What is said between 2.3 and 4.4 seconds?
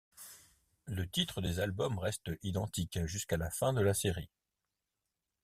identique jusqu'à la fin de la série.